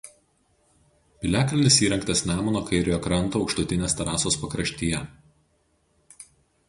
Piliakalnis 1.25 1.77
įrengtas 1.87 2.23
Nemuno 2.29 2.63
kairiojo 2.69 2.99
kranto 3.09 3.43
aukštutinės 3.45 3.97
terasos 4.01 4.39
pakraštyje. 4.47 5.03